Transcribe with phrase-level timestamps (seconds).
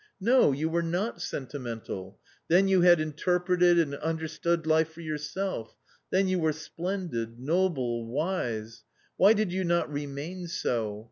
[0.33, 2.17] "No, you were not sentimental.
[2.47, 5.77] Then you had inter preted and understood life for yourself;
[6.09, 8.81] then you were splendid, noble, wise
[9.17, 10.99] Why did you not remain so